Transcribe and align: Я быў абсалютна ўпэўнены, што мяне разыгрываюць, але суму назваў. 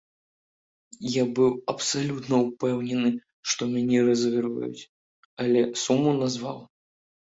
Я 1.15 1.23
быў 1.39 1.51
абсалютна 1.73 2.35
ўпэўнены, 2.47 3.09
што 3.53 3.61
мяне 3.77 3.99
разыгрываюць, 4.11 4.87
але 5.47 5.59
суму 5.87 6.21
назваў. 6.23 6.59